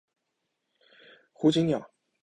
[1.31, 1.91] 胡锦鸟。